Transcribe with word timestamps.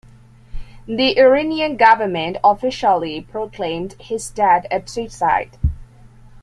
The 0.87 1.15
Iranian 1.19 1.77
government 1.77 2.37
officially 2.43 3.21
proclaimed 3.21 3.93
his 3.99 4.31
death 4.31 4.65
a 4.71 4.81
suicide. 4.87 5.59